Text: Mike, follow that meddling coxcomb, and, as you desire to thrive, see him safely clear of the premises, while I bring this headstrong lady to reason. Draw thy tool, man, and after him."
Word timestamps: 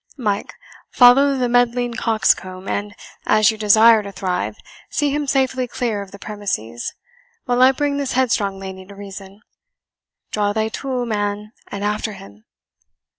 Mike, 0.17 0.53
follow 0.89 1.37
that 1.37 1.47
meddling 1.49 1.93
coxcomb, 1.93 2.67
and, 2.67 2.95
as 3.27 3.51
you 3.51 3.55
desire 3.59 4.01
to 4.01 4.11
thrive, 4.11 4.55
see 4.89 5.11
him 5.11 5.27
safely 5.27 5.67
clear 5.67 6.01
of 6.01 6.09
the 6.09 6.17
premises, 6.17 6.95
while 7.45 7.61
I 7.61 7.71
bring 7.71 7.97
this 7.97 8.13
headstrong 8.13 8.57
lady 8.57 8.83
to 8.83 8.95
reason. 8.95 9.41
Draw 10.31 10.53
thy 10.53 10.69
tool, 10.69 11.05
man, 11.05 11.51
and 11.67 11.83
after 11.83 12.13
him." 12.13 12.45